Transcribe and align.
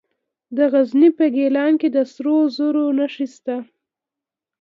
د 0.55 0.57
غزني 0.71 1.09
په 1.17 1.25
ګیلان 1.35 1.73
کې 1.81 1.89
د 1.95 1.97
سرو 2.13 2.37
زرو 2.55 2.85
نښې 2.97 3.27
شته. 3.35 3.55